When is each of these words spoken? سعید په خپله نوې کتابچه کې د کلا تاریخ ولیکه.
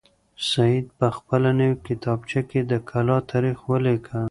سعید 0.49 0.85
په 0.97 1.07
خپله 1.17 1.49
نوې 1.59 1.77
کتابچه 1.87 2.41
کې 2.49 2.59
د 2.71 2.73
کلا 2.89 3.17
تاریخ 3.31 3.57
ولیکه. 3.71 4.19